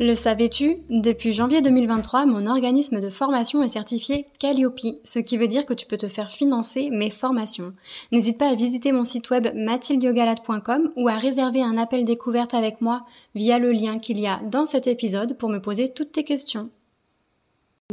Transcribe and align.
Le 0.00 0.14
savais-tu 0.14 0.76
Depuis 0.90 1.32
janvier 1.32 1.60
2023, 1.60 2.24
mon 2.24 2.46
organisme 2.46 3.00
de 3.00 3.10
formation 3.10 3.64
est 3.64 3.68
certifié 3.68 4.26
Calliope, 4.38 4.78
ce 5.02 5.18
qui 5.18 5.36
veut 5.36 5.48
dire 5.48 5.66
que 5.66 5.74
tu 5.74 5.86
peux 5.86 5.96
te 5.96 6.06
faire 6.06 6.30
financer 6.30 6.88
mes 6.90 7.10
formations. 7.10 7.72
N'hésite 8.12 8.38
pas 8.38 8.48
à 8.48 8.54
visiter 8.54 8.92
mon 8.92 9.02
site 9.02 9.28
web 9.30 9.48
mathildiogalade.com 9.56 10.92
ou 10.94 11.08
à 11.08 11.18
réserver 11.18 11.64
un 11.64 11.76
appel 11.76 12.04
découverte 12.04 12.54
avec 12.54 12.80
moi 12.80 13.00
via 13.34 13.58
le 13.58 13.72
lien 13.72 13.98
qu'il 13.98 14.20
y 14.20 14.28
a 14.28 14.40
dans 14.44 14.66
cet 14.66 14.86
épisode 14.86 15.36
pour 15.36 15.48
me 15.48 15.60
poser 15.60 15.88
toutes 15.88 16.12
tes 16.12 16.22
questions. 16.22 16.70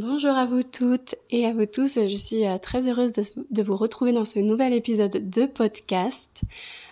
Bonjour 0.00 0.32
à 0.32 0.44
vous 0.44 0.62
toutes 0.62 1.14
et 1.30 1.46
à 1.46 1.54
vous 1.54 1.64
tous, 1.64 1.94
je 2.06 2.16
suis 2.16 2.46
euh, 2.46 2.58
très 2.58 2.86
heureuse 2.86 3.14
de, 3.50 3.62
vous 3.62 3.76
retrouver 3.76 4.12
dans 4.12 4.26
ce 4.26 4.38
nouvel 4.38 4.74
épisode 4.74 5.30
de 5.30 5.46
podcast 5.46 6.42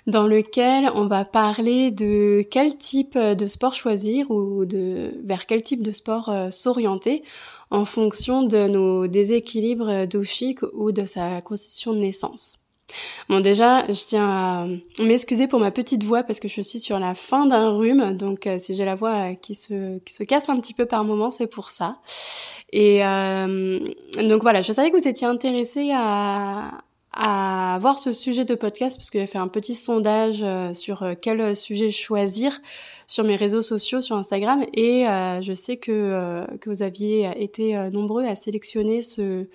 dans 0.07 0.27
lequel 0.27 0.91
on 0.95 1.07
va 1.07 1.25
parler 1.25 1.91
de 1.91 2.45
quel 2.51 2.77
type 2.77 3.17
de 3.19 3.47
sport 3.47 3.75
choisir 3.75 4.31
ou 4.31 4.65
de 4.65 5.13
vers 5.25 5.47
quel 5.47 5.63
type 5.63 5.83
de 5.83 5.93
sport 5.93 6.29
euh, 6.29 6.51
s'orienter 6.51 7.23
en 7.71 7.85
fonction 7.85 8.43
de 8.43 8.69
nos 8.69 9.07
déséquilibres 9.07 10.07
douchiques 10.07 10.63
ou 10.75 10.93
de 10.93 11.07
sa 11.07 11.41
constitution 11.41 11.93
de 11.93 11.99
naissance. 11.99 12.59
Bon 13.29 13.41
déjà, 13.41 13.87
je 13.89 14.07
tiens 14.07 14.29
à 14.29 14.67
m'excuser 15.03 15.49
pour 15.49 15.59
ma 15.59 15.71
petite 15.71 16.05
voix 16.05 16.23
parce 16.23 16.39
que 16.39 16.49
je 16.49 16.61
suis 16.61 16.79
sur 16.79 16.99
la 16.99 17.15
fin 17.15 17.47
d'un 17.47 17.71
rhume, 17.71 18.13
donc 18.13 18.47
euh, 18.47 18.59
si 18.59 18.75
j'ai 18.75 18.85
la 18.85 18.95
voix 18.95 19.35
qui 19.35 19.55
se 19.55 19.99
qui 20.01 20.13
se 20.13 20.23
casse 20.23 20.49
un 20.51 20.61
petit 20.61 20.75
peu 20.75 20.85
par 20.85 21.03
moment, 21.05 21.31
c'est 21.31 21.47
pour 21.47 21.71
ça. 21.71 21.99
Et 22.73 23.05
euh, 23.05 23.79
donc 24.29 24.43
voilà, 24.43 24.61
je 24.61 24.73
savais 24.73 24.91
que 24.91 24.97
vous 24.97 25.09
étiez 25.09 25.27
intéressés 25.27 25.91
à 25.95 26.84
à 27.15 27.79
voir 27.81 27.99
ce 27.99 28.13
sujet 28.13 28.45
de 28.45 28.55
podcast 28.55 28.99
parce 28.99 29.11
que 29.11 29.19
j'ai 29.19 29.27
fait 29.27 29.39
un 29.39 29.49
petit 29.49 29.75
sondage 29.75 30.41
euh, 30.43 30.73
sur 30.73 31.05
quel 31.21 31.55
sujet 31.57 31.91
choisir 31.91 32.61
sur 33.07 33.25
mes 33.25 33.37
réseaux 33.37 33.63
sociaux, 33.63 34.01
sur 34.01 34.17
Instagram, 34.17 34.65
et 34.73 35.07
euh, 35.07 35.43
je 35.43 35.53
sais 35.53 35.77
que, 35.77 35.93
euh, 35.93 36.45
que 36.61 36.71
vous 36.71 36.83
aviez 36.83 37.31
été 37.37 37.77
euh, 37.77 37.91
nombreux 37.91 38.25
à 38.25 38.35
sélectionner 38.35 39.03
ce, 39.03 39.47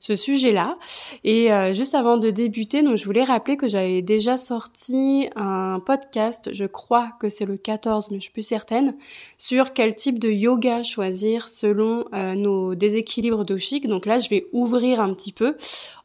ce 0.00 0.14
sujet-là. 0.14 0.78
Et 1.24 1.48
juste 1.72 1.94
avant 1.94 2.16
de 2.16 2.30
débuter, 2.30 2.82
donc 2.82 2.96
je 2.96 3.04
voulais 3.04 3.24
rappeler 3.24 3.56
que 3.56 3.68
j'avais 3.68 4.02
déjà 4.02 4.36
sorti 4.36 5.28
un 5.36 5.80
podcast, 5.80 6.50
je 6.52 6.64
crois 6.64 7.12
que 7.20 7.28
c'est 7.28 7.46
le 7.46 7.56
14, 7.56 8.10
mais 8.10 8.18
je 8.18 8.22
suis 8.22 8.32
plus 8.32 8.46
certaine, 8.46 8.94
sur 9.38 9.72
quel 9.72 9.94
type 9.94 10.18
de 10.18 10.28
yoga 10.28 10.82
choisir 10.82 11.48
selon 11.48 12.04
nos 12.12 12.74
déséquilibres 12.74 13.44
doshiques. 13.44 13.88
Donc 13.88 14.06
là, 14.06 14.18
je 14.18 14.28
vais 14.28 14.46
ouvrir 14.52 15.00
un 15.00 15.12
petit 15.14 15.32
peu 15.32 15.56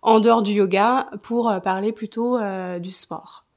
en 0.02 0.20
dehors 0.20 0.44
du 0.44 0.54
yoga 0.54 1.10
pour 1.24 1.54
parler 1.62 1.92
plutôt 1.92 2.38
du 2.80 2.92
sport. 2.92 3.49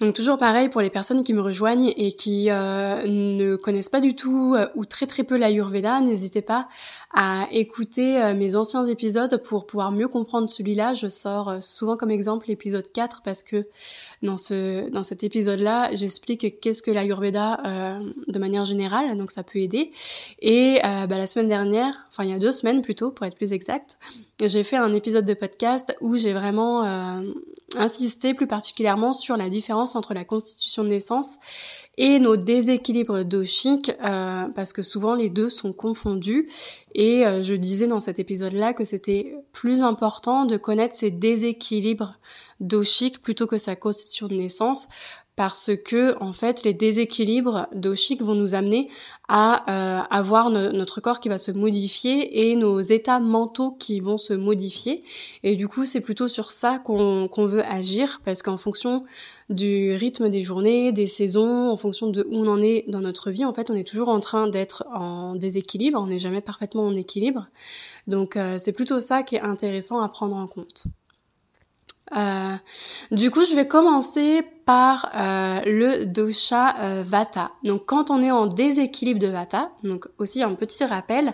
Donc 0.00 0.14
toujours 0.14 0.38
pareil 0.38 0.70
pour 0.70 0.80
les 0.80 0.88
personnes 0.88 1.24
qui 1.24 1.34
me 1.34 1.42
rejoignent 1.42 1.92
et 1.94 2.12
qui 2.12 2.48
euh, 2.48 3.02
ne 3.06 3.56
connaissent 3.56 3.90
pas 3.90 4.00
du 4.00 4.16
tout 4.16 4.54
euh, 4.56 4.66
ou 4.74 4.86
très 4.86 5.06
très 5.06 5.24
peu 5.24 5.36
l'Ayurveda, 5.36 6.00
n'hésitez 6.00 6.40
pas 6.40 6.68
à 7.12 7.46
écouter 7.50 8.16
euh, 8.16 8.34
mes 8.34 8.56
anciens 8.56 8.86
épisodes 8.86 9.42
pour 9.42 9.66
pouvoir 9.66 9.92
mieux 9.92 10.08
comprendre 10.08 10.48
celui-là. 10.48 10.94
Je 10.94 11.06
sors 11.06 11.62
souvent 11.62 11.98
comme 11.98 12.10
exemple 12.10 12.46
l'épisode 12.48 12.90
4 12.90 13.20
parce 13.22 13.42
que 13.42 13.66
dans 14.22 14.38
ce 14.38 14.88
dans 14.88 15.02
cet 15.02 15.22
épisode-là, 15.22 15.90
j'explique 15.92 16.60
qu'est-ce 16.60 16.82
que 16.82 16.90
l'Ayurveda 16.90 18.00
de 18.28 18.38
manière 18.38 18.64
générale, 18.64 19.16
donc 19.16 19.30
ça 19.30 19.42
peut 19.42 19.58
aider. 19.58 19.92
Et 20.40 20.78
bah, 20.82 21.16
la 21.16 21.26
semaine 21.26 21.48
dernière, 21.48 22.06
enfin 22.08 22.24
il 22.24 22.30
y 22.30 22.34
a 22.34 22.38
deux 22.38 22.52
semaines 22.52 22.82
plutôt 22.82 23.10
pour 23.10 23.24
être 23.24 23.36
plus 23.36 23.54
exact, 23.54 23.98
j'ai 24.42 24.62
fait 24.62 24.76
un 24.76 24.94
épisode 24.94 25.24
de 25.24 25.32
podcast 25.32 25.96
où 26.02 26.18
j'ai 26.18 26.34
vraiment 26.34 26.84
insisté 27.76 28.34
plus 28.34 28.46
particulièrement 28.46 29.12
sur 29.12 29.36
la 29.36 29.48
différence 29.48 29.89
entre 29.96 30.14
la 30.14 30.24
constitution 30.24 30.84
de 30.84 30.88
naissance 30.88 31.38
et 31.98 32.18
nos 32.18 32.36
déséquilibres 32.36 33.24
doshiques, 33.24 33.92
euh, 34.02 34.46
parce 34.54 34.72
que 34.72 34.82
souvent 34.82 35.14
les 35.14 35.28
deux 35.28 35.50
sont 35.50 35.72
confondus. 35.72 36.48
Et 36.94 37.26
euh, 37.26 37.42
je 37.42 37.54
disais 37.54 37.86
dans 37.86 38.00
cet 38.00 38.18
épisode-là 38.18 38.72
que 38.72 38.84
c'était 38.84 39.36
plus 39.52 39.82
important 39.82 40.46
de 40.46 40.56
connaître 40.56 40.94
ces 40.94 41.10
déséquilibres 41.10 42.18
doshiques 42.60 43.20
plutôt 43.20 43.46
que 43.46 43.58
sa 43.58 43.76
constitution 43.76 44.28
de 44.28 44.34
naissance, 44.34 44.88
parce 45.40 45.70
que 45.74 46.22
en 46.22 46.34
fait 46.34 46.64
les 46.64 46.74
déséquilibres 46.74 47.66
doshiques 47.74 48.20
vont 48.20 48.34
nous 48.34 48.54
amener 48.54 48.90
à 49.26 50.02
euh, 50.02 50.02
avoir 50.10 50.50
notre 50.50 51.00
corps 51.00 51.18
qui 51.18 51.30
va 51.30 51.38
se 51.38 51.50
modifier 51.50 52.50
et 52.50 52.56
nos 52.56 52.78
états 52.78 53.20
mentaux 53.20 53.70
qui 53.70 54.00
vont 54.00 54.18
se 54.18 54.34
modifier 54.34 55.02
et 55.42 55.56
du 55.56 55.66
coup 55.66 55.86
c'est 55.86 56.02
plutôt 56.02 56.28
sur 56.28 56.52
ça 56.52 56.78
qu'on 56.78 57.46
veut 57.46 57.64
agir 57.64 58.20
parce 58.22 58.42
qu'en 58.42 58.58
fonction 58.58 59.06
du 59.48 59.94
rythme 59.94 60.28
des 60.28 60.42
journées, 60.42 60.92
des 60.92 61.06
saisons, 61.06 61.70
en 61.70 61.76
fonction 61.78 62.08
de 62.08 62.22
où 62.28 62.36
on 62.36 62.46
en 62.46 62.60
est 62.60 62.84
dans 62.88 63.00
notre 63.00 63.30
vie, 63.30 63.46
en 63.46 63.54
fait 63.54 63.70
on 63.70 63.74
est 63.74 63.88
toujours 63.88 64.10
en 64.10 64.20
train 64.20 64.46
d'être 64.46 64.84
en 64.94 65.36
déséquilibre, 65.36 65.98
on 65.98 66.08
n'est 66.08 66.18
jamais 66.18 66.42
parfaitement 66.42 66.86
en 66.86 66.94
équilibre. 66.94 67.48
Donc 68.06 68.36
euh, 68.36 68.58
c'est 68.58 68.72
plutôt 68.72 69.00
ça 69.00 69.22
qui 69.22 69.36
est 69.36 69.40
intéressant 69.40 70.02
à 70.02 70.08
prendre 70.10 70.36
en 70.36 70.46
compte. 70.46 70.84
Euh, 72.16 72.54
du 73.10 73.30
coup, 73.30 73.44
je 73.44 73.54
vais 73.54 73.68
commencer 73.68 74.42
par 74.64 75.10
euh, 75.14 75.60
le 75.64 76.06
dosha 76.06 76.76
euh, 76.78 77.04
vata. 77.06 77.52
Donc, 77.64 77.86
quand 77.86 78.10
on 78.10 78.20
est 78.20 78.30
en 78.30 78.46
déséquilibre 78.46 79.20
de 79.20 79.28
vata, 79.28 79.70
donc 79.84 80.06
aussi 80.18 80.42
un 80.42 80.54
petit 80.54 80.84
rappel 80.84 81.32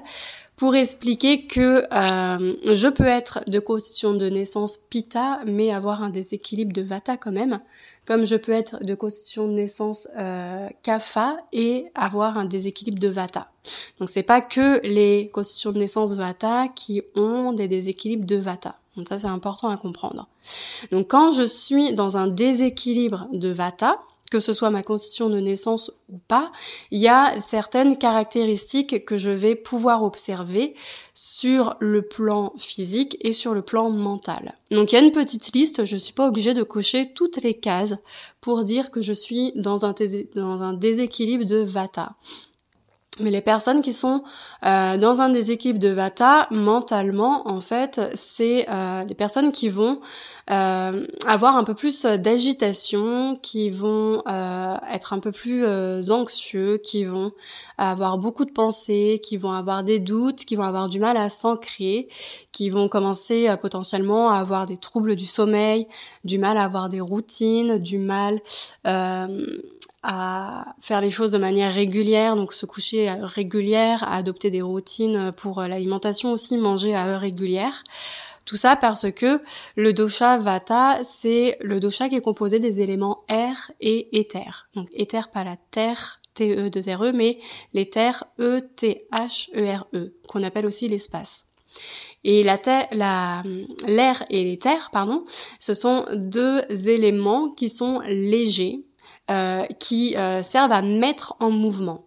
pour 0.57 0.75
expliquer 0.75 1.47
que 1.47 1.83
je 1.91 2.89
peux 2.89 3.05
être 3.05 3.41
de 3.47 3.59
constitution 3.59 4.15
de 4.15 4.31
naissance 4.31 4.79
pitta, 4.79 5.41
mais 5.45 5.71
avoir 5.71 6.03
un 6.03 6.09
déséquilibre 6.09 6.73
de 6.73 6.81
vata 6.81 7.19
quand 7.19 7.33
même, 7.33 7.61
comme 8.07 8.25
je 8.25 8.37
peux 8.37 8.53
être 8.53 8.83
de 8.83 8.95
constitution 8.95 9.49
de 9.49 9.53
naissance 9.53 10.09
kapha 10.83 11.37
et 11.53 11.89
avoir 11.95 12.39
un 12.39 12.47
déséquilibre 12.47 12.99
de 12.99 13.09
vata. 13.09 13.51
Donc, 14.01 14.09
c'est 14.09 14.23
pas 14.23 14.41
que 14.41 14.81
les 14.83 15.29
constitutions 15.31 15.73
de 15.73 15.79
naissance 15.79 16.15
vata 16.15 16.69
qui 16.75 17.03
ont 17.17 17.53
des 17.53 17.69
déséquilibres 17.69 18.25
de 18.25 18.37
vata. 18.37 18.79
Donc 18.97 19.09
ça 19.09 19.19
c'est 19.19 19.27
important 19.27 19.69
à 19.69 19.77
comprendre. 19.77 20.29
Donc 20.91 21.09
quand 21.09 21.33
je 21.33 21.43
suis 21.43 21.93
dans 21.93 22.17
un 22.17 22.27
déséquilibre 22.27 23.29
de 23.33 23.49
Vata, 23.49 24.01
que 24.31 24.41
ce 24.41 24.53
soit 24.53 24.71
ma 24.71 24.83
constitution 24.83 25.31
de 25.31 25.39
naissance 25.39 25.93
ou 26.09 26.19
pas, 26.29 26.51
il 26.91 27.01
y 27.01 27.09
a 27.09 27.39
certaines 27.41 27.97
caractéristiques 27.97 29.05
que 29.05 29.19
je 29.19 29.31
vais 29.31 29.55
pouvoir 29.55 30.03
observer 30.03 30.75
sur 31.15 31.77
le 31.81 32.03
plan 32.03 32.53
physique 32.59 33.17
et 33.21 33.33
sur 33.33 33.55
le 33.55 33.63
plan 33.63 33.91
mental. 33.91 34.55
Donc 34.71 34.93
il 34.93 34.97
y 34.97 34.99
a 34.99 35.03
une 35.05 35.13
petite 35.13 35.55
liste, 35.55 35.85
je 35.85 35.97
suis 35.97 36.13
pas 36.13 36.29
obligée 36.29 36.55
de 36.55 36.63
cocher 36.63 37.13
toutes 37.15 37.43
les 37.43 37.55
cases 37.55 37.95
pour 38.41 38.65
dire 38.65 38.91
que 38.91 39.01
je 39.01 39.13
suis 39.13 39.53
dans 39.55 39.85
un 39.85 40.73
déséquilibre 40.73 41.45
de 41.45 41.59
Vata. 41.59 42.17
Mais 43.21 43.31
les 43.31 43.41
personnes 43.41 43.81
qui 43.81 43.95
sont 43.95 44.23
euh, 44.65 44.99
dans 44.99 45.23
un 45.23 45.31
déséquilibre 45.31 45.79
de 45.79 45.89
Vata, 45.89 46.49
mentalement, 46.51 47.49
en 47.49 47.61
fait, 47.63 48.01
c'est 48.15 48.67
euh, 48.69 49.05
des 49.05 49.15
personnes 49.15 49.53
qui 49.53 49.71
vont 49.71 50.01
euh, 50.51 51.07
avoir 51.27 51.57
un 51.57 51.65
peu 51.65 51.75
plus 51.75 52.03
d'agitation, 52.03 53.37
qui 53.41 53.71
vont 53.71 54.23
être 54.93 55.13
un 55.13 55.19
peu 55.19 55.33
plus 55.33 55.65
anxieux, 56.11 56.79
qui 56.79 57.05
vont 57.05 57.33
avoir 57.79 58.19
beaucoup 58.19 58.45
de 58.45 58.53
pensées, 58.53 59.21
qui 59.23 59.37
vont 59.37 59.53
avoir 59.53 59.83
des 59.83 59.99
doutes, 59.99 60.45
qui 60.45 60.57
vont 60.57 60.63
avoir 60.63 60.89
du 60.89 61.01
mal 61.01 61.17
à 61.17 61.29
s'ancrer, 61.29 62.09
qui 62.53 62.71
vont 62.71 62.89
commencer 62.89 63.49
potentiellement 63.61 64.31
à 64.31 64.39
avoir 64.39 64.67
des 64.67 64.77
troubles 64.77 65.17
du 65.17 65.27
sommeil, 65.27 65.89
du 66.25 66.39
mal 66.39 66.57
à 66.57 66.65
avoir 66.65 66.89
des 66.89 67.01
routines, 67.01 67.79
du 67.79 67.99
mal 67.99 68.41
à 70.09 70.77
faire 70.79 71.01
les 71.01 71.11
choses 71.11 71.33
de 71.33 71.39
manière 71.39 71.75
régulière, 71.75 72.37
donc 72.37 72.55
se 72.55 72.65
coucher 72.65 73.11
régulière, 73.11 74.05
à 74.05 74.17
adopter 74.17 74.51
des 74.51 74.63
routines 74.63 75.33
pour 75.37 75.61
l'alimentation 75.63 76.31
aussi, 76.31 76.57
manger 76.57 76.95
à 76.95 77.09
heure 77.09 77.21
régulière. 77.21 77.83
Tout 78.45 78.57
ça 78.57 78.77
parce 78.77 79.11
que 79.11 79.41
le 79.75 79.93
dosha 79.93 80.39
vata, 80.39 81.01
c'est 81.03 81.59
le 81.61 81.81
dosha 81.81 82.09
qui 82.09 82.15
est 82.15 82.21
composé 82.21 82.61
des 82.61 82.81
éléments 82.81 83.25
air 83.29 83.73
et 83.81 84.17
éther. 84.17 84.69
Donc 84.77 84.87
éther 84.93 85.29
pas 85.33 85.43
la 85.43 85.57
terre, 85.73 86.21
T-E-2-R-E, 86.35 87.09
e, 87.09 87.13
mais 87.13 87.41
l'éther 87.75 88.25
E-T-H-E-R-E, 88.39 89.97
e, 89.97 90.15
qu'on 90.29 90.45
appelle 90.45 90.67
aussi 90.67 90.89
l'espace. 90.89 91.47
Et 92.23 92.45
la 92.45 92.59
la, 92.93 93.43
l'air 93.87 94.25
et 94.31 94.45
l'éther, 94.45 94.91
pardon, 94.93 95.25
ce 95.59 95.75
sont 95.75 96.07
deux 96.15 96.63
éléments 96.89 97.49
qui 97.49 97.69
sont 97.69 98.01
légers, 98.07 98.85
qui 99.79 100.17
servent 100.43 100.73
à 100.73 100.83
mettre 100.83 101.35
en 101.41 101.51
mouvement. 101.51 102.06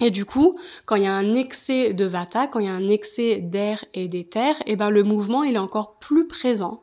Et 0.00 0.10
du 0.10 0.26
coup, 0.26 0.54
quand 0.84 0.96
il 0.96 1.04
y 1.04 1.06
a 1.06 1.14
un 1.14 1.34
excès 1.34 1.94
de 1.94 2.04
vata, 2.04 2.46
quand 2.46 2.58
il 2.58 2.66
y 2.66 2.68
a 2.68 2.74
un 2.74 2.88
excès 2.88 3.38
d'air 3.38 3.82
et 3.94 4.08
d'éther, 4.08 4.54
et 4.66 4.72
eh 4.72 4.76
ben 4.76 4.90
le 4.90 5.02
mouvement 5.02 5.42
il 5.42 5.54
est 5.54 5.58
encore 5.58 5.96
plus 5.98 6.26
présent. 6.26 6.82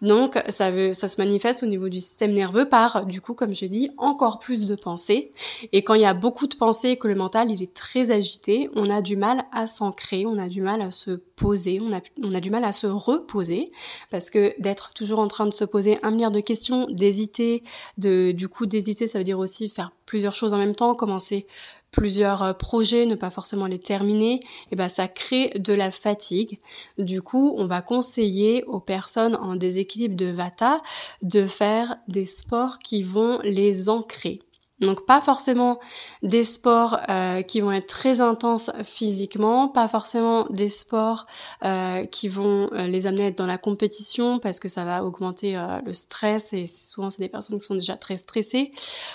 Donc 0.00 0.38
ça 0.48 0.70
veut, 0.70 0.94
ça 0.94 1.06
se 1.06 1.20
manifeste 1.20 1.62
au 1.62 1.66
niveau 1.66 1.90
du 1.90 1.98
système 1.98 2.32
nerveux 2.32 2.66
par, 2.68 3.04
du 3.04 3.20
coup, 3.20 3.34
comme 3.34 3.54
je 3.54 3.66
dis, 3.66 3.90
encore 3.98 4.38
plus 4.38 4.66
de 4.66 4.74
pensées. 4.76 5.32
Et 5.72 5.84
quand 5.84 5.92
il 5.92 6.00
y 6.00 6.06
a 6.06 6.14
beaucoup 6.14 6.46
de 6.46 6.54
pensées, 6.54 6.96
que 6.96 7.06
le 7.06 7.14
mental 7.14 7.50
il 7.50 7.62
est 7.62 7.74
très 7.74 8.10
agité, 8.10 8.70
on 8.74 8.88
a 8.88 9.02
du 9.02 9.16
mal 9.16 9.44
à 9.52 9.66
s'ancrer, 9.66 10.24
on 10.26 10.38
a 10.38 10.48
du 10.48 10.62
mal 10.62 10.80
à 10.80 10.90
se 10.90 11.10
poser, 11.10 11.80
on 11.82 11.92
a, 11.92 12.00
on 12.22 12.34
a 12.34 12.40
du 12.40 12.48
mal 12.48 12.64
à 12.64 12.72
se 12.72 12.86
reposer, 12.86 13.72
parce 14.10 14.30
que 14.30 14.54
d'être 14.58 14.94
toujours 14.94 15.18
en 15.18 15.28
train 15.28 15.46
de 15.46 15.52
se 15.52 15.64
poser 15.64 15.98
un 16.02 16.12
milliard 16.12 16.30
de 16.30 16.40
questions, 16.40 16.86
d'hésiter, 16.90 17.62
de, 17.98 18.32
du 18.32 18.48
coup 18.48 18.64
d'hésiter, 18.64 19.06
ça 19.06 19.18
veut 19.18 19.24
dire 19.24 19.38
aussi 19.38 19.68
faire 19.68 19.92
plusieurs 20.06 20.34
choses 20.34 20.52
en 20.52 20.58
même 20.58 20.74
temps, 20.74 20.94
commencer 20.94 21.46
plusieurs 21.94 22.42
euh, 22.42 22.52
projets, 22.52 23.06
ne 23.06 23.14
pas 23.14 23.30
forcément 23.30 23.66
les 23.66 23.78
terminer, 23.78 24.34
et 24.34 24.40
eh 24.72 24.76
ben 24.76 24.88
ça 24.88 25.08
crée 25.08 25.50
de 25.56 25.72
la 25.72 25.90
fatigue. 25.90 26.58
Du 26.98 27.22
coup, 27.22 27.54
on 27.56 27.66
va 27.66 27.82
conseiller 27.82 28.64
aux 28.64 28.80
personnes 28.80 29.36
en 29.36 29.56
déséquilibre 29.56 30.16
de 30.16 30.26
Vata 30.26 30.80
de 31.22 31.46
faire 31.46 31.96
des 32.08 32.26
sports 32.26 32.78
qui 32.78 33.02
vont 33.02 33.38
les 33.42 33.88
ancrer. 33.88 34.40
Donc 34.80 35.06
pas 35.06 35.20
forcément 35.20 35.78
des 36.22 36.42
sports 36.42 36.98
euh, 37.08 37.42
qui 37.42 37.60
vont 37.60 37.70
être 37.70 37.86
très 37.86 38.20
intenses 38.20 38.72
physiquement, 38.82 39.68
pas 39.68 39.86
forcément 39.86 40.46
des 40.50 40.68
sports 40.68 41.26
euh, 41.64 42.04
qui 42.06 42.28
vont 42.28 42.68
euh, 42.72 42.88
les 42.88 43.06
amener 43.06 43.24
à 43.24 43.26
être 43.28 43.38
dans 43.38 43.46
la 43.46 43.58
compétition 43.58 44.40
parce 44.40 44.58
que 44.58 44.68
ça 44.68 44.84
va 44.84 45.04
augmenter 45.04 45.56
le 45.84 45.92
stress 45.92 46.52
et 46.52 46.66
souvent 46.66 47.08
c'est 47.08 47.22
des 47.22 47.28
personnes 47.28 47.58
qui 47.60 47.66
sont 47.66 47.76
déjà 47.76 47.96
très 47.96 48.16
stressées, 48.16 48.72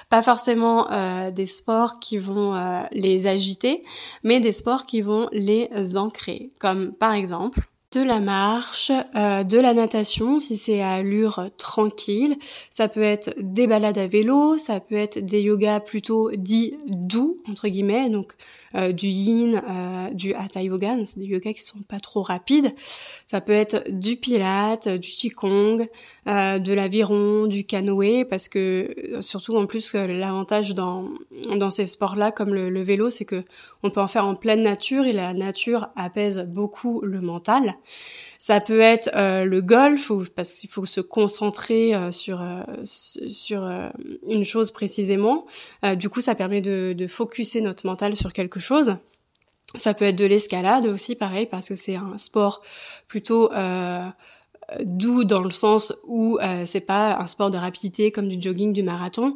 pas 0.09 0.21
forcément 0.21 0.87
des 1.31 1.45
sports 1.45 1.99
qui 1.99 2.17
vont 2.17 2.85
les 2.91 3.27
agiter, 3.27 3.83
mais 4.23 4.39
des 4.39 4.51
sports 4.51 4.85
qui 4.85 5.01
vont 5.01 5.27
les 5.31 5.69
ancrer, 5.97 6.51
comme 6.59 6.95
par 6.95 7.13
exemple 7.13 7.67
de 7.91 8.01
la 8.01 8.19
marche, 8.19 8.91
euh, 9.15 9.43
de 9.43 9.57
la 9.57 9.73
natation 9.73 10.39
si 10.39 10.57
c'est 10.57 10.81
à 10.81 10.93
allure 10.93 11.49
tranquille. 11.57 12.37
Ça 12.69 12.87
peut 12.87 13.01
être 13.01 13.33
des 13.39 13.65
balades 13.65 13.97
à 13.97 14.07
vélo, 14.07 14.57
ça 14.57 14.79
peut 14.79 14.95
être 14.95 15.19
des 15.19 15.41
yogas 15.41 15.79
plutôt 15.79 16.29
dits 16.35 16.77
doux 16.87 17.41
entre 17.49 17.67
guillemets, 17.67 18.09
donc 18.09 18.33
euh, 18.75 18.91
du 18.91 19.07
yin, 19.07 19.61
euh, 19.69 20.09
du 20.11 20.33
hatha 20.33 20.61
yoga, 20.61 20.95
donc 20.95 21.07
c'est 21.07 21.19
des 21.19 21.25
yogas 21.25 21.53
qui 21.53 21.61
sont 21.61 21.81
pas 21.87 21.99
trop 21.99 22.21
rapides. 22.21 22.73
Ça 23.25 23.41
peut 23.41 23.53
être 23.53 23.83
du 23.89 24.15
pilate, 24.15 24.87
du 24.87 25.09
qigong, 25.09 25.87
de 26.25 26.73
l'aviron, 26.73 27.45
du 27.45 27.65
canoë, 27.65 28.25
parce 28.25 28.49
que 28.49 29.17
surtout 29.21 29.55
en 29.55 29.65
plus 29.65 29.93
l'avantage 29.93 30.73
dans 30.73 31.09
dans 31.55 31.69
ces 31.69 31.85
sports-là 31.85 32.31
comme 32.31 32.53
le, 32.53 32.69
le 32.69 32.81
vélo, 32.81 33.09
c'est 33.09 33.25
que 33.25 33.43
on 33.83 33.89
peut 33.89 34.01
en 34.01 34.07
faire 34.07 34.25
en 34.25 34.35
pleine 34.35 34.61
nature 34.61 35.05
et 35.05 35.13
la 35.13 35.33
nature 35.33 35.89
apaise 35.95 36.45
beaucoup 36.47 37.01
le 37.01 37.21
mental. 37.21 37.75
Ça 38.41 38.61
peut 38.61 38.79
être 38.79 39.09
euh, 39.15 39.43
le 39.43 39.61
golf, 39.61 40.11
parce 40.33 40.59
qu'il 40.59 40.69
faut 40.69 40.85
se 40.85 41.01
concentrer 41.01 41.93
euh, 41.93 42.09
sur 42.09 42.41
euh, 42.41 42.63
sur 42.85 43.69
une 44.27 44.45
chose 44.45 44.71
précisément. 44.71 45.45
du 45.97 46.09
coup, 46.09 46.21
ça 46.21 46.35
permet 46.35 46.61
de, 46.61 46.93
de 46.93 47.07
focuser 47.07 47.61
notre 47.61 47.85
mental 47.85 48.15
sur 48.15 48.31
quelque 48.31 48.58
chose. 48.59 48.95
Ça 49.75 49.93
peut 49.93 50.05
être 50.05 50.15
de 50.15 50.25
l'escalade 50.25 50.87
aussi, 50.87 51.15
pareil, 51.15 51.45
parce 51.45 51.69
que 51.69 51.75
c'est 51.75 51.95
un 51.95 52.17
sport 52.17 52.61
plutôt 53.07 53.51
doux 54.83 55.23
dans 55.23 55.41
le 55.41 55.49
sens 55.49 55.93
où 56.07 56.37
euh, 56.41 56.63
c'est 56.65 56.81
pas 56.81 57.17
un 57.19 57.27
sport 57.27 57.49
de 57.49 57.57
rapidité 57.57 58.11
comme 58.11 58.27
du 58.27 58.41
jogging, 58.41 58.73
du 58.73 58.83
marathon. 58.83 59.35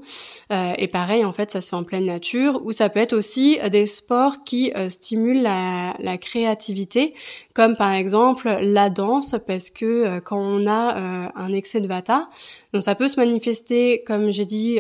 Euh, 0.52 0.74
et 0.78 0.88
pareil, 0.88 1.26
en 1.26 1.34
fait, 1.34 1.52
ça 1.52 1.62
se 1.62 1.70
fait 1.70 1.76
en 1.76 1.84
pleine 1.84 2.06
nature. 2.06 2.62
Ou 2.66 2.72
ça 2.72 2.90
peut 2.90 3.00
être 3.00 3.14
aussi 3.14 3.58
des 3.72 3.86
sports 3.86 4.44
qui 4.44 4.72
euh, 4.76 4.90
stimulent 4.90 5.42
la, 5.42 5.96
la, 6.00 6.18
créativité, 6.18 7.14
comme 7.54 7.76
par 7.76 7.92
exemple 7.92 8.50
la 8.62 8.90
danse, 8.90 9.36
parce 9.46 9.70
que 9.70 10.20
quand 10.20 10.40
on 10.40 10.68
a 10.68 11.32
un 11.36 11.54
excès 11.54 11.82
de 11.82 11.88
vata, 11.88 12.28
donc 12.72 12.84
ça 12.84 12.96
peut 12.96 13.08
se 13.08 13.20
manifester, 13.20 14.04
comme 14.06 14.32
j'ai 14.32 14.46
dit, 14.46 14.80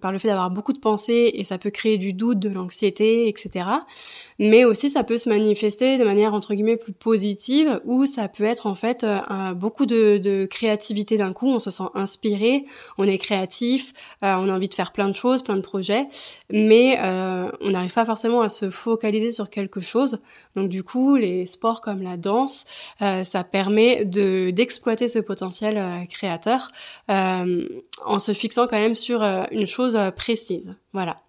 par 0.00 0.12
le 0.12 0.18
fait 0.18 0.28
d'avoir 0.28 0.50
beaucoup 0.50 0.72
de 0.72 0.78
pensées 0.78 1.30
et 1.34 1.44
ça 1.44 1.58
peut 1.58 1.70
créer 1.70 1.98
du 1.98 2.12
doute, 2.12 2.38
de 2.38 2.48
l'anxiété, 2.50 3.28
etc. 3.28 3.64
Mais 4.38 4.64
aussi 4.64 4.90
ça 4.90 5.02
peut 5.02 5.16
se 5.16 5.28
manifester 5.28 5.98
de 5.98 6.04
manière 6.04 6.34
entre 6.34 6.54
guillemets 6.54 6.76
plus 6.76 6.92
positive, 6.92 7.80
où 7.84 8.06
ça 8.06 8.28
peut 8.28 8.44
être 8.44 8.66
en 8.66 8.74
fait 8.74 9.04
beaucoup 9.56 9.69
beaucoup 9.70 9.86
de, 9.86 10.46
créativité 10.46 11.16
d'un 11.16 11.32
coup, 11.32 11.48
on 11.48 11.60
se 11.60 11.70
sent 11.70 11.84
inspiré, 11.94 12.64
on 12.98 13.04
est 13.04 13.18
créatif, 13.18 13.92
euh, 14.24 14.34
on 14.34 14.48
a 14.48 14.52
envie 14.52 14.68
de 14.68 14.74
faire 14.74 14.90
plein 14.90 15.08
de 15.08 15.14
choses, 15.14 15.44
plein 15.44 15.54
de 15.54 15.60
projets, 15.60 16.08
mais 16.50 16.98
euh, 16.98 17.48
on 17.60 17.70
n'arrive 17.70 17.92
pas 17.92 18.04
forcément 18.04 18.40
à 18.40 18.48
se 18.48 18.68
focaliser 18.68 19.30
sur 19.30 19.48
quelque 19.48 19.78
chose. 19.78 20.18
Donc 20.56 20.70
du 20.70 20.82
coup, 20.82 21.14
les 21.14 21.46
sports 21.46 21.82
comme 21.82 22.02
la 22.02 22.16
danse, 22.16 22.64
euh, 23.00 23.22
ça 23.22 23.44
permet 23.44 24.04
de 24.04 24.50
d'exploiter 24.50 25.06
ce 25.06 25.20
potentiel 25.20 25.80
créateur 26.08 26.68
en 27.08 28.18
se 28.18 28.32
fixant 28.32 28.66
quand 28.66 28.78
même 28.78 28.96
sur 28.96 29.22
une 29.22 29.68
chose 29.68 29.96
précise. 30.16 30.74
Voilà. 30.92 31.22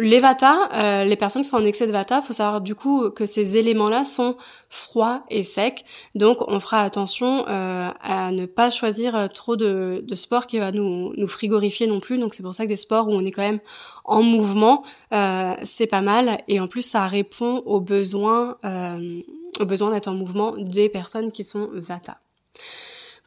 Les 0.00 0.20
vata, 0.20 0.68
euh, 0.74 1.04
les 1.04 1.16
personnes 1.16 1.42
qui 1.42 1.48
sont 1.48 1.56
en 1.56 1.64
excès 1.64 1.88
de 1.88 1.92
vata, 1.92 2.22
faut 2.22 2.32
savoir 2.32 2.60
du 2.60 2.76
coup 2.76 3.10
que 3.10 3.26
ces 3.26 3.56
éléments-là 3.56 4.04
sont 4.04 4.36
froids 4.70 5.24
et 5.28 5.42
secs. 5.42 5.84
Donc 6.14 6.36
on 6.46 6.60
fera 6.60 6.82
attention 6.82 7.44
euh, 7.48 7.90
à 8.00 8.30
ne 8.30 8.46
pas 8.46 8.70
choisir 8.70 9.16
euh, 9.16 9.26
trop 9.26 9.56
de, 9.56 10.04
de 10.06 10.14
sport 10.14 10.46
qui 10.46 10.60
va 10.60 10.70
nous, 10.70 11.12
nous 11.16 11.26
frigorifier 11.26 11.88
non 11.88 11.98
plus. 11.98 12.16
Donc 12.16 12.32
c'est 12.32 12.44
pour 12.44 12.54
ça 12.54 12.62
que 12.62 12.68
des 12.68 12.76
sports 12.76 13.08
où 13.08 13.12
on 13.12 13.24
est 13.24 13.32
quand 13.32 13.42
même 13.42 13.58
en 14.04 14.22
mouvement, 14.22 14.84
c'est 15.64 15.88
pas 15.88 16.00
mal. 16.00 16.42
Et 16.46 16.60
en 16.60 16.68
plus 16.68 16.82
ça 16.82 17.08
répond 17.08 17.64
aux 17.66 17.80
besoins, 17.80 18.56
aux 19.60 19.64
besoins 19.66 19.90
d'être 19.90 20.08
en 20.08 20.14
mouvement 20.14 20.54
des 20.56 20.88
personnes 20.88 21.32
qui 21.32 21.42
sont 21.42 21.70
vata. 21.72 22.18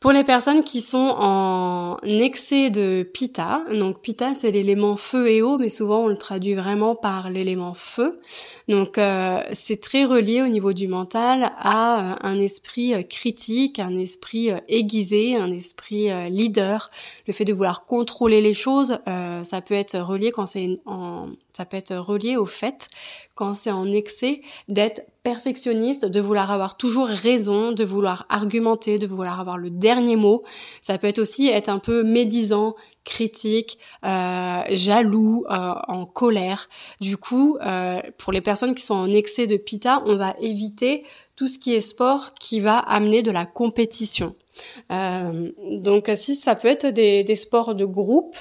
Pour 0.02 0.14
les 0.14 0.24
personnes 0.24 0.64
qui 0.64 0.82
sont 0.82 1.14
en 1.16 1.96
excès 2.02 2.72
de 2.72 3.04
pita, 3.04 3.64
donc 3.70 4.02
pita 4.02 4.34
c'est 4.34 4.50
l'élément 4.50 4.96
feu 4.96 5.30
et 5.30 5.44
eau, 5.44 5.60
mais 5.60 5.70
souvent 5.70 6.06
on 6.06 6.08
le 6.08 6.18
traduit 6.18 6.56
vraiment 6.56 6.96
par 6.96 7.30
l'élément 7.30 7.76
feu. 7.76 8.20
Donc 8.68 8.98
euh, 8.98 9.44
c'est 9.54 9.80
très 9.80 10.04
relié 10.04 10.42
au 10.42 10.48
niveau 10.48 10.74
du 10.74 10.88
mental 10.88 11.52
à 11.56 12.14
euh, 12.14 12.16
un 12.22 12.40
esprit 12.40 12.96
euh, 12.96 13.04
critique, 13.04 13.78
un 13.78 13.96
esprit 13.96 14.50
aiguisé, 14.68 15.36
un 15.36 15.52
esprit 15.52 16.10
leader. 16.32 16.90
Le 17.28 17.34
fait 17.34 17.46
de 17.46 17.54
vouloir 17.54 17.86
contrôler 17.86 18.42
les 18.42 18.56
choses, 18.56 18.98
ça 19.06 19.62
peut 19.62 19.76
être 19.76 20.00
relié 20.00 20.32
quand 20.32 20.48
c'est 20.48 20.80
en 20.88 21.28
ça 21.54 21.66
peut 21.66 21.78
être 21.78 21.96
relié 21.96 22.38
au 22.38 22.46
fait, 22.46 22.88
quand 23.36 23.56
c'est 23.56 23.72
en 23.72 23.92
excès, 23.92 24.42
d'être 24.68 25.02
perfectionniste, 25.24 26.06
de 26.06 26.20
vouloir 26.20 26.52
avoir 26.52 26.78
toujours 26.78 27.08
raison, 27.08 27.72
de 27.72 27.84
vouloir 27.84 28.26
argumenter, 28.30 28.98
de 29.00 29.08
vouloir 29.08 29.40
avoir 29.40 29.58
le 29.58 29.70
dernier 29.70 30.16
mot. 30.16 30.44
Ça 30.82 30.98
peut 30.98 31.08
être 31.08 31.20
aussi 31.20 31.48
être 31.48 31.70
un 31.70 31.80
peu 31.80 32.04
médisant, 32.04 32.76
critique, 33.04 33.80
euh, 34.06 34.62
jaloux, 34.70 35.44
euh, 35.50 35.74
en 35.88 36.06
colère. 36.06 36.70
Du 37.00 37.18
coup, 37.18 37.58
euh, 37.62 38.02
pour 38.18 38.32
les 38.32 38.42
personnes 38.42 38.76
qui 38.76 38.84
sont 38.84 38.96
en 38.96 39.12
excès 39.12 39.48
de 39.48 39.58
pita, 39.58 40.04
on 40.06 40.18
va 40.18 40.36
éviter 40.40 41.04
tout 41.36 41.48
ce 41.48 41.58
qui 41.58 41.74
est 41.74 41.80
sport 41.80 42.34
qui 42.36 42.60
va 42.60 42.78
amener 42.78 43.24
de 43.24 43.32
la 43.32 43.46
compétition. 43.46 44.36
Euh, 44.92 45.50
donc 45.80 46.12
si 46.14 46.36
ça 46.36 46.56
peut 46.56 46.68
être 46.68 46.88
des, 46.88 47.24
des, 47.24 47.36
sports 47.36 47.74
de 47.74 47.86
groupe, 47.86 48.38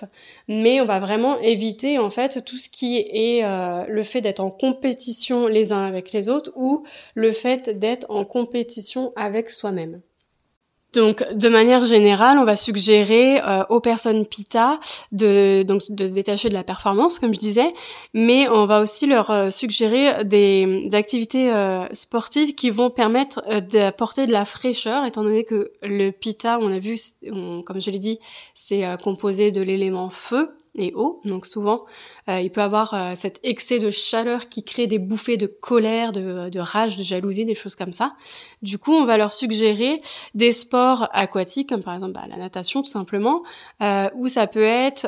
mais 0.49 0.81
on 0.81 0.85
va 0.85 1.01
vraiment 1.01 1.39
éviter 1.41 1.99
en 1.99 2.11
fait 2.11 2.45
tout 2.45 2.57
ce 2.57 2.69
qui 2.69 2.99
est 2.99 3.45
euh, 3.45 3.85
le 3.89 4.03
fait 4.03 4.21
d'être 4.21 4.41
en 4.41 4.51
compétition 4.51 5.47
les 5.47 5.73
uns 5.73 5.85
avec 5.85 6.13
les 6.13 6.29
autres 6.29 6.53
ou 6.57 6.85
le 7.15 7.33
fait 7.33 7.71
d'être 7.71 8.07
en 8.11 8.25
compétition 8.25 9.13
avec 9.17 9.51
soi-même. 9.51 10.03
Donc, 10.93 11.25
de 11.33 11.49
manière 11.49 11.85
générale, 11.87 12.39
on 12.39 12.45
va 12.45 12.57
suggérer 12.57 13.41
euh, 13.41 13.63
aux 13.69 13.81
personnes 13.81 14.27
PITA 14.27 14.81
de 15.13 15.63
donc 15.63 15.83
de 15.91 16.05
se 16.05 16.13
détacher 16.13 16.49
de 16.49 16.55
la 16.55 16.65
performance, 16.65 17.21
comme 17.21 17.33
je 17.33 17.39
disais, 17.39 17.73
mais 18.13 18.49
on 18.49 18.67
va 18.67 18.81
aussi 18.81 19.07
leur 19.07 19.31
euh, 19.31 19.51
suggérer 19.51 20.25
des, 20.25 20.89
activités 20.93 21.53
euh, 21.53 21.87
sportives 21.93 22.55
qui 22.57 22.71
vont 22.71 22.91
permettre 22.91 23.43
d'apporter 23.61 24.27
de 24.27 24.33
la 24.33 24.45
fraîcheur, 24.45 25.05
étant 25.05 25.23
donné 25.23 25.45
que 25.45 25.71
le 25.83 26.11
PITA, 26.11 26.59
on 26.61 26.73
a 26.73 26.79
vu, 26.81 26.97
comme 27.65 27.81
je 27.81 27.91
l'ai 27.91 27.99
dit, 27.99 28.19
c'est 28.55 28.85
composé 29.03 29.53
de 29.53 29.63
l'élément 29.63 30.11
feu, 30.11 30.51
et. 30.81 30.95
Donc 31.25 31.47
souvent, 31.47 31.85
euh, 32.29 32.41
il 32.41 32.51
peut 32.51 32.61
avoir 32.61 32.95
euh, 32.95 33.13
cet 33.15 33.41
excès 33.43 33.79
de 33.79 33.91
chaleur 33.91 34.49
qui 34.49 34.65
crée 34.65 34.87
des 34.87 34.99
bouffées 34.99 35.37
de 35.37 35.47
colère, 35.47 36.13
de, 36.13 36.59
rage, 36.59 36.97
de 36.97 37.03
jalousie, 37.03 37.45
des 37.45 37.55
choses 37.55 37.77
comme 37.77 37.93
ça. 37.93 38.15
Du 38.63 38.79
coup, 38.79 38.93
on 38.93 39.05
va 39.05 39.17
leur 39.17 39.33
suggérer 39.33 40.01
des 40.35 40.53
sports 40.53 41.09
aquatiques, 41.13 41.69
comme 41.69 41.83
par 41.83 41.95
exemple 41.95 42.13
bah, 42.13 42.25
la 42.29 42.37
natation 42.37 42.83
tout 42.83 42.89
simplement, 42.89 43.43
euh, 43.83 44.09
ou 44.15 44.29
ça 44.29 44.47
peut 44.47 44.63
être 44.63 45.07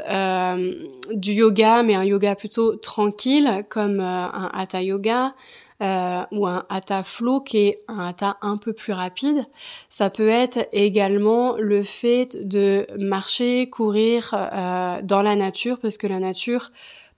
du 1.13 1.33
yoga, 1.33 1.83
mais 1.83 1.95
un 1.95 2.05
yoga 2.05 2.35
plutôt 2.35 2.77
tranquille, 2.77 3.65
comme 3.69 4.01
un 4.01 4.51
hatha 4.55 4.83
yoga, 4.83 5.35
euh, 5.83 6.23
ou 6.33 6.47
un 6.47 6.65
hatha 6.69 7.03
flow 7.03 7.41
qui 7.41 7.59
est 7.59 7.85
un 7.89 8.09
hatha 8.09 8.37
un 8.43 8.57
peu 8.57 8.73
plus 8.73 8.93
rapide. 8.93 9.45
Ça 9.89 10.11
peut 10.11 10.29
être 10.29 10.67
également 10.73 11.57
le 11.57 11.85
fait 11.85 12.47
de 12.47 12.87
marcher, 12.99 13.69
courir 13.71 14.35
euh, 14.35 15.01
dans 15.03 15.23
la 15.23 15.37
nature 15.37 15.79
parce 15.79 15.97
que 15.97 16.07
la 16.07 16.19
nature 16.19 16.71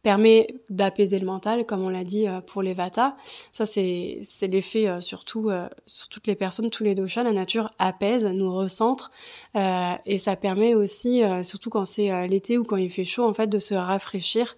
permet 0.05 0.55
d'apaiser 0.69 1.19
le 1.19 1.27
mental, 1.27 1.65
comme 1.65 1.83
on 1.83 1.89
l'a 1.89 2.05
dit 2.05 2.29
euh, 2.29 2.41
pour 2.41 2.63
les 2.63 2.75
Vata. 2.75 3.17
Ça, 3.51 3.67
c'est 3.67 4.19
c'est 4.23 4.47
l'effet 4.47 4.87
euh, 4.87 5.01
surtout 5.01 5.49
euh, 5.49 5.67
sur 5.87 6.09
toutes 6.09 6.27
les 6.29 6.37
personnes, 6.37 6.71
tous 6.71 6.85
les 6.85 6.95
doshas. 6.95 7.25
La 7.25 7.33
nature 7.33 7.73
apaise, 7.79 8.27
nous 8.27 8.55
recentre, 8.55 9.11
et 9.55 10.19
ça 10.19 10.37
permet 10.37 10.75
aussi, 10.75 11.23
surtout 11.43 11.71
quand 11.71 11.85
c'est 11.87 12.27
l'été 12.29 12.59
ou 12.59 12.65
quand 12.65 12.77
il 12.77 12.91
fait 12.91 13.05
chaud, 13.05 13.25
en 13.25 13.33
fait, 13.33 13.47
de 13.47 13.59
se 13.59 13.75
rafraîchir. 13.75 14.57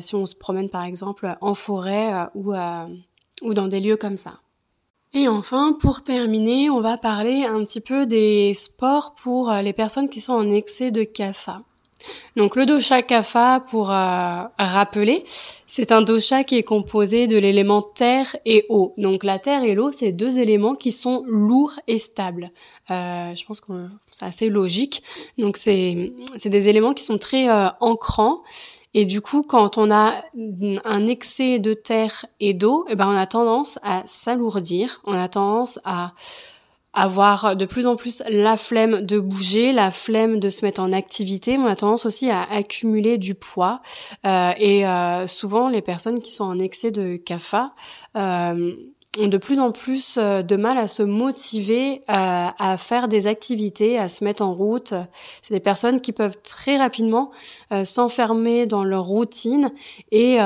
si 0.00 0.14
on 0.14 0.26
se 0.26 0.36
promène 0.36 0.70
par 0.70 0.84
exemple 0.84 1.34
en 1.40 1.54
forêt 1.54 2.28
ou 2.34 2.52
ou 3.42 3.54
dans 3.54 3.68
des 3.68 3.80
lieux 3.80 3.96
comme 3.96 4.16
ça. 4.16 4.34
Et 5.14 5.26
enfin, 5.26 5.72
pour 5.80 6.02
terminer, 6.02 6.68
on 6.70 6.80
va 6.80 6.98
parler 6.98 7.44
un 7.44 7.62
petit 7.64 7.80
peu 7.80 8.06
des 8.06 8.52
sports 8.54 9.14
pour 9.14 9.50
les 9.50 9.72
personnes 9.72 10.08
qui 10.08 10.20
sont 10.20 10.34
en 10.34 10.50
excès 10.52 10.90
de 10.90 11.02
kapha. 11.04 11.62
Donc 12.36 12.56
le 12.56 12.66
dosha 12.66 13.02
kapha, 13.02 13.64
pour 13.68 13.90
euh, 13.90 14.42
rappeler, 14.58 15.24
c'est 15.66 15.92
un 15.92 16.02
dosha 16.02 16.44
qui 16.44 16.56
est 16.56 16.62
composé 16.62 17.26
de 17.26 17.36
l'élément 17.36 17.82
terre 17.82 18.36
et 18.44 18.64
eau. 18.68 18.94
Donc 18.96 19.24
la 19.24 19.38
terre 19.38 19.64
et 19.64 19.74
l'eau, 19.74 19.90
c'est 19.92 20.12
deux 20.12 20.38
éléments 20.38 20.74
qui 20.74 20.92
sont 20.92 21.24
lourds 21.26 21.74
et 21.86 21.98
stables. 21.98 22.50
Euh, 22.90 23.34
je 23.34 23.44
pense 23.44 23.60
que 23.60 23.88
c'est 24.10 24.24
assez 24.24 24.48
logique. 24.48 25.02
Donc 25.36 25.56
c'est 25.56 26.12
c'est 26.36 26.50
des 26.50 26.68
éléments 26.68 26.94
qui 26.94 27.04
sont 27.04 27.18
très 27.18 27.48
euh, 27.50 27.68
ancrants. 27.80 28.42
Et 28.94 29.04
du 29.04 29.20
coup, 29.20 29.42
quand 29.42 29.76
on 29.76 29.90
a 29.90 30.14
un 30.84 31.06
excès 31.06 31.58
de 31.58 31.74
terre 31.74 32.24
et 32.40 32.54
d'eau, 32.54 32.86
eh 32.88 32.94
ben 32.94 33.06
on 33.06 33.16
a 33.16 33.26
tendance 33.26 33.78
à 33.82 34.02
s'alourdir. 34.06 35.00
On 35.04 35.12
a 35.12 35.28
tendance 35.28 35.78
à 35.84 36.14
avoir 36.98 37.54
de 37.54 37.64
plus 37.64 37.86
en 37.86 37.96
plus 37.96 38.22
la 38.28 38.56
flemme 38.56 39.02
de 39.02 39.20
bouger, 39.20 39.72
la 39.72 39.90
flemme 39.90 40.40
de 40.40 40.50
se 40.50 40.64
mettre 40.64 40.80
en 40.80 40.92
activité. 40.92 41.56
On 41.56 41.66
a 41.66 41.76
tendance 41.76 42.06
aussi 42.06 42.28
à 42.28 42.42
accumuler 42.42 43.18
du 43.18 43.34
poids. 43.34 43.80
Euh, 44.26 44.50
et 44.58 44.86
euh, 44.86 45.26
souvent, 45.28 45.68
les 45.68 45.80
personnes 45.80 46.20
qui 46.20 46.32
sont 46.32 46.44
en 46.44 46.58
excès 46.58 46.90
de 46.90 47.16
CAFA 47.16 47.70
euh, 48.16 48.72
ont 49.18 49.28
de 49.28 49.38
plus 49.38 49.60
en 49.60 49.70
plus 49.70 50.18
de 50.18 50.56
mal 50.56 50.76
à 50.76 50.86
se 50.86 51.02
motiver 51.02 52.02
à 52.06 52.76
faire 52.78 53.08
des 53.08 53.26
activités, 53.26 53.98
à 53.98 54.06
se 54.08 54.22
mettre 54.22 54.44
en 54.44 54.52
route. 54.52 54.94
C'est 55.42 55.54
des 55.54 55.60
personnes 55.60 56.00
qui 56.00 56.12
peuvent 56.12 56.36
très 56.44 56.76
rapidement 56.76 57.32
s'enfermer 57.82 58.66
dans 58.66 58.84
leur 58.84 59.04
routine 59.04 59.72
et, 60.12 60.38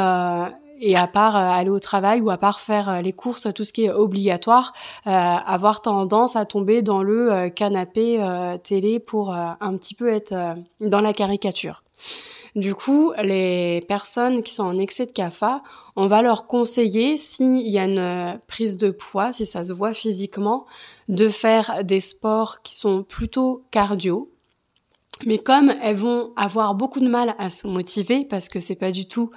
et 0.83 0.97
à 0.97 1.07
part 1.07 1.37
euh, 1.37 1.59
aller 1.59 1.71
au 1.71 1.79
travail 1.79 2.21
ou 2.21 2.29
à 2.29 2.37
part 2.37 2.61
faire 2.61 2.89
euh, 2.89 3.01
les 3.01 3.12
courses, 3.12 3.47
tout 3.55 3.65
ce 3.65 3.73
qui 3.73 3.85
est 3.85 3.91
obligatoire, 3.91 4.75
euh, 5.07 5.11
avoir 5.11 5.81
tendance 5.81 6.35
à 6.35 6.45
tomber 6.45 6.83
dans 6.83 7.03
le 7.03 7.49
canapé 7.51 8.21
télé 8.65 8.99
pour 8.99 9.33
un 9.33 9.77
petit 9.77 9.95
peu 9.95 10.09
être 10.09 10.35
dans 10.81 11.01
la 11.01 11.12
caricature. 11.12 11.85
Du 12.57 12.75
coup, 12.75 13.12
les 13.23 13.81
personnes 13.89 14.43
qui 14.43 14.53
sont 14.53 14.65
en 14.65 14.77
excès 14.77 15.07
de 15.07 15.12
CAFA, 15.12 15.62
on 15.97 16.07
va 16.07 16.23
leur 16.23 16.47
conseiller, 16.47 17.17
s'il 17.17 17.69
y 17.69 17.79
a 17.79 17.85
une 17.85 18.41
prise 18.49 18.77
de 18.77 18.91
poids, 18.91 19.33
si 19.33 19.47
ça 19.47 19.62
se 19.62 19.73
voit 19.73 19.95
physiquement, 19.95 20.67
de 21.09 21.29
faire 21.29 21.85
des 21.85 22.01
sports 22.01 22.62
qui 22.62 22.75
sont 22.75 23.05
plutôt 23.05 23.65
cardio, 23.71 24.32
mais 25.26 25.38
comme 25.38 25.73
elles 25.83 25.97
vont 25.97 26.33
avoir 26.37 26.75
beaucoup 26.75 27.00
de 27.00 27.09
mal 27.09 27.35
à 27.38 27.50
se 27.50 27.67
motiver 27.67 28.25
parce 28.25 28.49
que 28.49 28.61
c'est 28.61 28.76
pas 28.76 28.91
du 28.91 29.07
tout 29.07 29.31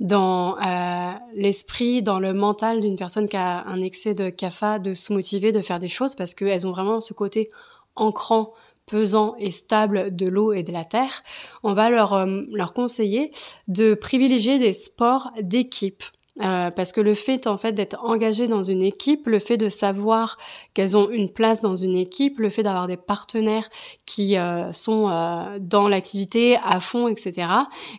dans 0.00 0.56
euh, 0.58 1.12
l'esprit, 1.34 2.02
dans 2.02 2.18
le 2.18 2.32
mental 2.32 2.80
d'une 2.80 2.96
personne 2.96 3.28
qui 3.28 3.36
a 3.36 3.66
un 3.66 3.80
excès 3.80 4.14
de 4.14 4.30
CAFA 4.30 4.78
de 4.78 4.94
se 4.94 5.12
motiver, 5.12 5.52
de 5.52 5.60
faire 5.60 5.78
des 5.78 5.88
choses 5.88 6.14
parce 6.14 6.34
qu'elles 6.34 6.66
ont 6.66 6.72
vraiment 6.72 7.00
ce 7.00 7.14
côté 7.14 7.50
ancrant 7.96 8.52
pesant 8.86 9.34
et 9.38 9.50
stable 9.50 10.14
de 10.14 10.26
l'eau 10.26 10.52
et 10.52 10.62
de 10.62 10.72
la 10.72 10.84
terre, 10.84 11.22
on 11.62 11.72
va 11.72 11.88
leur, 11.88 12.14
euh, 12.14 12.42
leur 12.52 12.72
conseiller 12.72 13.30
de 13.68 13.94
privilégier 13.94 14.58
des 14.58 14.72
sports 14.72 15.30
d'équipe. 15.40 16.02
Euh, 16.40 16.70
parce 16.70 16.92
que 16.92 17.02
le 17.02 17.12
fait 17.12 17.46
en 17.46 17.58
fait 17.58 17.74
d'être 17.74 18.02
engagé 18.02 18.48
dans 18.48 18.62
une 18.62 18.80
équipe, 18.80 19.26
le 19.26 19.38
fait 19.38 19.58
de 19.58 19.68
savoir 19.68 20.38
qu'elles 20.72 20.96
ont 20.96 21.10
une 21.10 21.30
place 21.30 21.60
dans 21.60 21.76
une 21.76 21.94
équipe, 21.94 22.40
le 22.40 22.48
fait 22.48 22.62
d'avoir 22.62 22.88
des 22.88 22.96
partenaires 22.96 23.68
qui 24.06 24.38
euh, 24.38 24.72
sont 24.72 25.10
euh, 25.10 25.58
dans 25.60 25.88
l'activité 25.88 26.56
à 26.64 26.80
fond, 26.80 27.06
etc. 27.06 27.34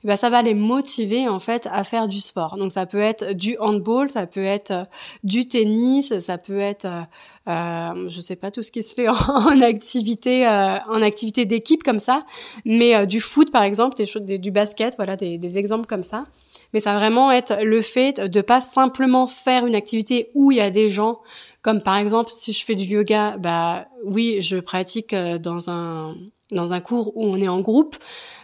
Et 0.04 0.08
ben 0.08 0.16
ça 0.16 0.32
va 0.32 0.42
les 0.42 0.56
motiver 0.56 1.30
en 1.30 1.40
fait 1.40 1.68
à 1.72 1.84
faire 1.84 2.08
du 2.08 2.20
sport. 2.20 2.58
Donc 2.58 2.72
ça 2.72 2.88
peut 2.88 2.98
être 2.98 3.34
du 3.34 3.56
handball, 3.60 4.10
ça 4.10 4.26
peut 4.26 4.44
être 4.44 4.88
du 5.24 5.48
tennis, 5.48 6.18
ça 6.18 6.40
peut 6.40 6.60
être 6.60 6.88
euh, 7.48 8.08
je 8.08 8.20
sais 8.20 8.36
pas 8.36 8.50
tout 8.50 8.64
ce 8.64 8.72
qui 8.72 8.82
se 8.82 8.96
fait 8.96 9.10
en, 9.10 9.62
activité 9.62 10.48
en 10.48 11.04
activité 11.04 11.46
d'équipe 11.46 11.84
comme 11.84 12.00
ça, 12.00 12.26
mais 12.66 13.06
du 13.06 13.22
foot 13.22 13.52
par 13.52 13.62
exemple, 13.62 13.96
des 13.96 14.08
choses, 14.08 14.24
du 14.24 14.50
basket, 14.50 14.96
voilà 14.96 15.16
des, 15.16 15.38
des 15.38 15.60
exemples 15.60 15.86
comme 15.86 16.02
ça 16.02 16.26
mais 16.74 16.80
ça 16.80 16.94
va 16.94 17.00
vraiment 17.00 17.32
être 17.32 17.64
le 17.64 17.82
fait 17.82 18.20
de 18.28 18.42
pas 18.42 18.62
simplement 18.62 19.28
faire 19.28 19.66
une 19.66 19.76
activité 19.76 20.30
où 20.34 20.52
il 20.52 20.58
y 20.58 20.62
a 20.62 20.72
des 20.72 20.90
gens, 20.90 21.20
comme 21.62 21.82
par 21.82 21.98
exemple 21.98 22.32
si 22.32 22.54
je 22.54 22.64
fais 22.64 22.76
du 22.76 22.86
yoga, 22.86 23.38
bah 23.38 23.88
oui, 24.04 24.42
je 24.42 24.58
pratique 24.58 25.14
euh, 25.14 25.38
dans 25.38 25.70
un 25.70 26.16
dans 26.52 26.74
un 26.74 26.82
cours 26.82 27.18
où 27.18 27.26
on 27.26 27.38
est 27.38 27.48
en 27.48 27.62
groupe, 27.62 27.96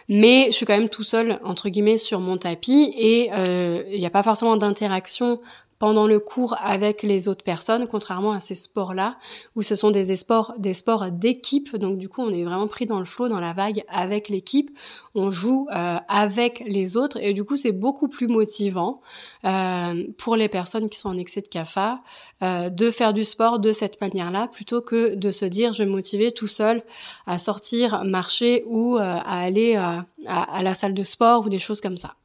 mais 0.08 0.46
je 0.46 0.56
suis 0.56 0.66
quand 0.66 0.76
même 0.76 0.88
tout 0.88 1.04
seul 1.04 1.38
entre 1.44 1.68
guillemets 1.68 1.98
sur 1.98 2.20
mon 2.20 2.36
tapis 2.36 2.92
et 2.96 3.30
euh, 3.32 3.84
il 3.92 3.98
n'y 3.98 4.06
a 4.06 4.10
pas 4.10 4.22
forcément 4.22 4.56
d'interaction 4.56 5.40
pendant 5.80 6.06
le 6.06 6.20
cours 6.20 6.56
avec 6.60 7.02
les 7.02 7.26
autres 7.26 7.42
personnes, 7.42 7.88
contrairement 7.88 8.32
à 8.32 8.40
ces 8.40 8.54
sports-là, 8.54 9.16
où 9.56 9.62
ce 9.62 9.74
sont 9.74 9.90
des 9.90 10.14
sports, 10.14 10.54
des 10.58 10.74
sports 10.74 11.10
d'équipe. 11.10 11.74
Donc 11.74 11.96
du 11.96 12.10
coup, 12.10 12.20
on 12.20 12.30
est 12.30 12.44
vraiment 12.44 12.68
pris 12.68 12.84
dans 12.84 12.98
le 12.98 13.06
flot, 13.06 13.28
dans 13.28 13.40
la 13.40 13.54
vague 13.54 13.82
avec 13.88 14.28
l'équipe. 14.28 14.70
On 15.14 15.30
joue 15.30 15.66
euh, 15.74 15.96
avec 16.06 16.62
les 16.66 16.98
autres 16.98 17.16
et 17.22 17.32
du 17.32 17.44
coup, 17.44 17.56
c'est 17.56 17.72
beaucoup 17.72 18.08
plus 18.08 18.28
motivant 18.28 19.00
euh, 19.46 20.04
pour 20.18 20.36
les 20.36 20.50
personnes 20.50 20.90
qui 20.90 20.98
sont 20.98 21.08
en 21.08 21.16
excès 21.16 21.40
de 21.40 21.48
CAFA 21.48 22.02
euh, 22.42 22.68
de 22.68 22.90
faire 22.90 23.14
du 23.14 23.24
sport 23.24 23.58
de 23.58 23.72
cette 23.72 24.02
manière-là, 24.02 24.48
plutôt 24.48 24.82
que 24.82 25.14
de 25.14 25.30
se 25.30 25.46
dire 25.46 25.72
je 25.72 25.78
vais 25.78 25.86
me 25.86 25.92
motiver 25.92 26.30
tout 26.30 26.46
seul 26.46 26.82
à 27.26 27.38
sortir, 27.38 28.04
marcher 28.04 28.64
ou 28.66 28.98
à 28.98 29.18
aller 29.20 29.76
à, 29.76 30.04
à 30.26 30.62
la 30.62 30.74
salle 30.74 30.92
de 30.92 31.04
sport 31.04 31.46
ou 31.46 31.48
des 31.48 31.58
choses 31.58 31.80
comme 31.80 31.96
ça. 31.96 32.19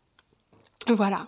Voilà. 0.90 1.28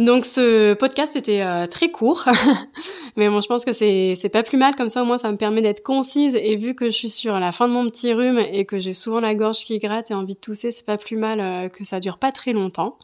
Donc 0.00 0.24
ce 0.24 0.72
podcast 0.72 1.14
était 1.16 1.42
euh, 1.42 1.66
très 1.66 1.90
court, 1.90 2.24
mais 3.16 3.28
bon, 3.28 3.42
je 3.42 3.48
pense 3.48 3.66
que 3.66 3.72
c'est 3.74 4.14
c'est 4.16 4.30
pas 4.30 4.42
plus 4.42 4.56
mal 4.56 4.74
comme 4.74 4.88
ça. 4.88 5.02
Au 5.02 5.04
moins, 5.04 5.18
ça 5.18 5.30
me 5.30 5.36
permet 5.36 5.60
d'être 5.60 5.82
concise. 5.82 6.36
Et 6.36 6.56
vu 6.56 6.74
que 6.74 6.86
je 6.86 6.92
suis 6.92 7.10
sur 7.10 7.38
la 7.38 7.52
fin 7.52 7.68
de 7.68 7.74
mon 7.74 7.86
petit 7.86 8.14
rhume 8.14 8.38
et 8.38 8.64
que 8.64 8.78
j'ai 8.78 8.94
souvent 8.94 9.20
la 9.20 9.34
gorge 9.34 9.58
qui 9.58 9.78
gratte 9.78 10.10
et 10.10 10.14
envie 10.14 10.34
de 10.34 10.40
tousser, 10.40 10.70
c'est 10.70 10.86
pas 10.86 10.96
plus 10.96 11.18
mal 11.18 11.40
euh, 11.40 11.68
que 11.68 11.84
ça 11.84 12.00
dure 12.00 12.16
pas 12.16 12.32
très 12.32 12.54
longtemps. 12.54 12.96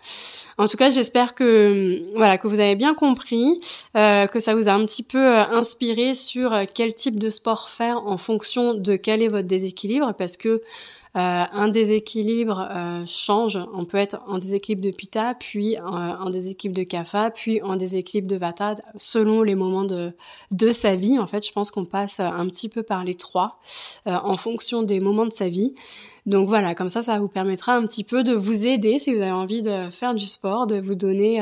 En 0.57 0.69
tout 0.69 0.79
cas, 0.79 0.89
j'espère 0.89 1.35
que 1.35 2.03
voilà 2.17 2.39
que 2.39 2.49
vous 2.49 2.61
avez 2.61 2.77
bien 2.77 2.95
compris, 2.95 3.61
euh, 3.95 4.27
que 4.27 4.41
ça 4.41 4.55
vous 4.55 4.69
a 4.69 4.73
un 4.73 4.87
petit 4.87 5.03
peu 5.03 5.27
inspiré 5.27 6.15
sur 6.15 6.59
quel 6.73 6.95
type 6.95 7.19
de 7.19 7.29
sport 7.29 7.69
faire 7.69 8.07
en 8.07 8.17
fonction 8.17 8.73
de 8.73 8.97
quel 8.97 9.21
est 9.23 9.29
votre 9.29 9.47
déséquilibre, 9.47 10.15
parce 10.17 10.39
que 10.39 10.63
un 11.19 11.69
déséquilibre 11.69 12.69
euh, 12.71 13.05
change. 13.07 13.59
On 13.73 13.85
peut 13.87 13.97
être 13.97 14.21
en 14.27 14.39
déséquilibre 14.39 14.87
de 14.87 14.91
Pitta, 14.91 15.35
puis 15.35 15.79
en, 15.81 16.29
déséquilibre 16.29 16.79
de 16.79 16.85
Kapha, 16.85 17.31
puis 17.31 17.63
en 17.63 17.77
déséquilibre 17.77 18.29
de 18.29 18.37
Vata, 18.37 18.77
selon 18.97 19.43
les 19.43 19.55
moments 19.55 19.85
de, 19.85 20.13
de 20.51 20.73
sa 20.73 20.95
vie. 20.95 21.19
En 21.19 21.27
fait, 21.27 21.47
je 21.47 21.53
pense 21.53 21.71
qu'on 21.71 21.87
passe 21.87 22.21
un 22.21 22.47
petit 22.47 22.69
peu 22.69 22.83
par 22.83 23.03
les 23.03 23.15
trois 23.15 23.59
euh, 24.07 24.13
en 24.13 24.37
fonction 24.37 24.83
des 24.83 25.01
moments 25.01 25.27
de 25.27 25.33
sa 25.33 25.49
vie. 25.49 25.75
Donc 26.27 26.49
voilà, 26.49 26.75
comme 26.75 26.89
ça, 26.91 27.03
ça 27.03 27.19
vous 27.19 27.29
permettra 27.29 27.77
un 27.77 27.87
petit 27.87 28.05
peu 28.05 28.23
de 28.23 28.35
vous 28.35 28.67
aider 28.67 28.99
si 28.99 29.15
vous 29.15 29.23
avez 29.23 29.31
envie 29.31 29.63
de 29.63 29.91
faire 29.91 30.15
du 30.15 30.27
sport, 30.27 30.67
de 30.67 30.79
vous 30.79 30.97
donner 30.97 31.41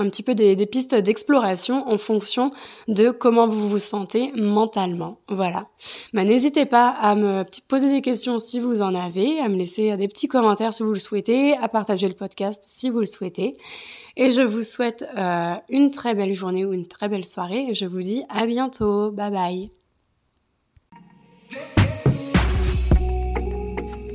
un 0.00 0.08
petit 0.08 0.22
peu 0.22 0.34
des, 0.34 0.56
pistes 0.66 0.94
d'exploration 0.94 1.88
en 1.88 1.98
fonction 1.98 2.50
de 2.88 3.10
comment 3.10 3.48
vous 3.48 3.68
vous 3.68 3.78
sentez 3.78 4.32
mentalement. 4.34 5.18
Voilà. 5.28 5.66
Bah, 6.12 6.24
n'hésitez 6.24 6.66
pas 6.66 6.88
à 6.88 7.14
me 7.14 7.44
poser 7.68 7.90
des 7.90 8.02
questions 8.02 8.38
si 8.38 8.60
vous 8.60 8.82
en 8.82 8.94
avez, 8.94 9.40
à 9.40 9.48
me 9.48 9.56
laisser 9.56 9.96
des 9.96 10.08
petits 10.08 10.28
commentaires 10.28 10.74
si 10.74 10.82
vous 10.82 10.92
le 10.92 10.98
souhaitez, 10.98 11.56
à 11.56 11.68
partager 11.68 12.08
le 12.08 12.14
podcast 12.14 12.64
si 12.66 12.90
vous 12.90 13.00
le 13.00 13.06
souhaitez. 13.06 13.56
Et 14.16 14.32
je 14.32 14.42
vous 14.42 14.62
souhaite 14.62 15.04
euh, 15.16 15.54
une 15.68 15.90
très 15.90 16.14
belle 16.14 16.34
journée 16.34 16.64
ou 16.64 16.72
une 16.72 16.86
très 16.86 17.08
belle 17.08 17.24
soirée. 17.24 17.72
Je 17.72 17.86
vous 17.86 18.00
dis 18.00 18.24
à 18.28 18.46
bientôt. 18.46 19.10
Bye 19.10 19.30
bye. 19.30 19.79